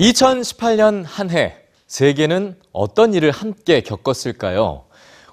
[0.00, 4.86] 2018년 한 해, 세계는 어떤 일을 함께 겪었을까요?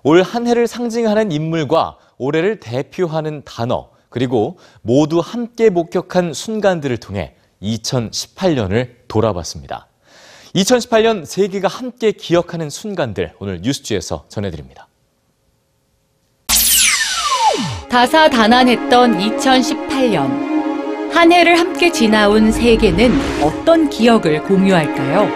[0.03, 8.89] 올 한 해를 상징하는 인물과 올해를 대표하는 단어, 그리고 모두 함께 목격한 순간들을 통해 2018년을
[9.07, 9.87] 돌아봤습니다.
[10.55, 14.87] 2018년 세계가 함께 기억하는 순간들, 오늘 뉴스지에서 전해드립니다.
[17.89, 20.56] 다사다난했던 2018년.
[21.17, 25.27] 한 해를 함께 지나온 세계는 어떤 기억을 공유할까요?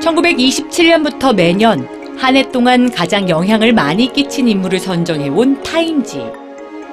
[0.00, 1.86] 1927년부터 매년
[2.16, 6.24] 한 해 동안 가장 영향을 많이 끼친 인물을 선정해온 타임지.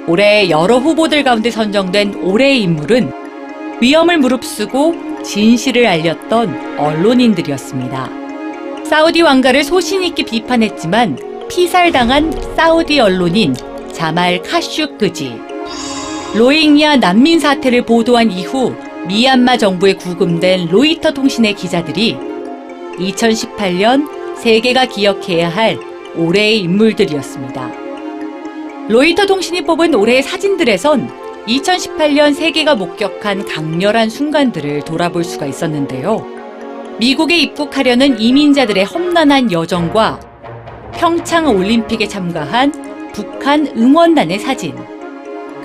[0.08, 3.14] 올해 여러 후보들 가운데 선정된 올해의 인물은
[3.80, 8.10] 위험을 무릅쓰고 진실을 알렸던 언론인들이었습니다.
[8.84, 13.56] 사우디 왕가를 소신 있게 비판했지만 피살당한 사우디 언론인
[13.94, 15.47] 자말 카슈크지.
[16.36, 18.76] 로힝야 난민 사태를 보도한 이후
[19.08, 22.18] 미얀마 정부에 구금된 로이터 통신의 기자들이
[22.98, 25.80] 2018년 세계가 기억해야 할
[26.16, 27.72] 올해의 인물들이었습니다.
[28.90, 31.10] 로이터 통신이 뽑은 올해의 사진들에선
[31.48, 36.26] 2018년 세계가 목격한 강렬한 순간들을 돌아볼 수가 있었는데요.
[37.00, 40.20] 미국에 입국하려는 이민자들의 험난한 여정과
[40.94, 44.76] 평창 올림픽에 참가한 북한 응원단의 사진,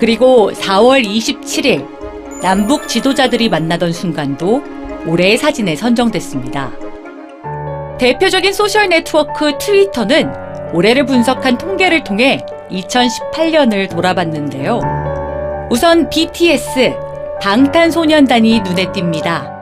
[0.03, 4.61] 그리고 4월 27일 남북 지도자들이 만나던 순간도
[5.07, 6.71] 올해의 사진에 선정됐습니다.
[7.99, 10.29] 대표적인 소셜 네트워크 트위터는
[10.73, 14.81] 올해를 분석한 통계를 통해 2018년을 돌아봤는데요.
[15.71, 16.93] 우선 BTS,
[17.41, 19.53] 방탄소년단이 눈에 띕니다.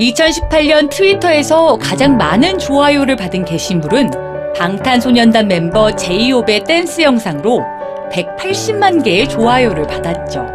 [0.00, 4.10] 2018년 트위터에서 가장 많은 좋아요를 받은 게시물은
[4.56, 7.75] 방탄소년단 멤버 제이홉의 댄스 영상으로
[8.12, 10.46] 180만 개의 좋아요를 받았죠.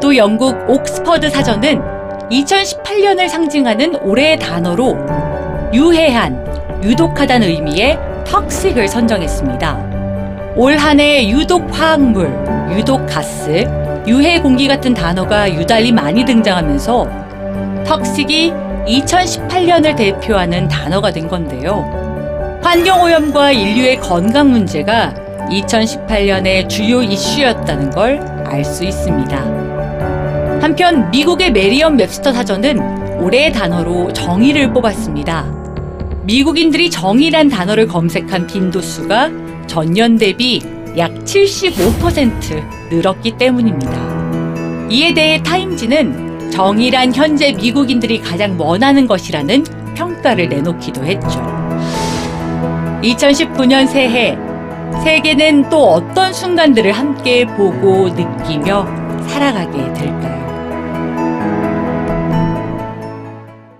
[0.00, 1.80] 또 영국 옥스퍼드 사전은
[2.30, 4.96] 2018년을 상징하는 올해의 단어로
[5.72, 6.44] 유해한,
[6.82, 10.54] 유독하다는 의미의 턱식을 선정했습니다.
[10.56, 12.30] 올 한 해 유독 화학물,
[12.76, 13.66] 유독 가스,
[14.06, 17.08] 유해 공기 같은 단어가 유달리 많이 등장하면서
[17.86, 18.52] 턱식이
[18.86, 22.60] 2018년을 대표하는 단어가 된 건데요.
[22.62, 25.12] 환경오염과 인류의 건강 문제가
[25.50, 29.36] 2018년의 주요 이슈였다는 걸 알 수 있습니다.
[30.60, 35.44] 한편 미국의 메리엄 웹스터 사전은 올해의 단어로 정의를 뽑았습니다.
[36.22, 39.30] 미국인들이 정의란 단어를 검색한 빈도수가
[39.66, 40.62] 전년 대비
[40.96, 44.88] 약 75% 늘었기 때문입니다.
[44.90, 49.64] 이에 대해 타임지는 정의란 현재 미국인들이 가장 원하는 것이라는
[49.96, 51.40] 평가를 내놓기도 했죠.
[53.02, 54.38] 2019년 새해
[55.02, 58.86] 세계는 또 어떤 순간들을 함께 보고 느끼며
[59.28, 60.53] 살아가게 될까요?